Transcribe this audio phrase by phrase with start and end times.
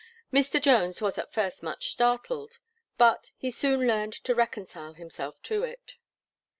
[0.33, 0.59] Mr.
[0.59, 2.57] Jones was at first much startled;
[2.97, 5.97] but, he soon learned to reconcile himself to it.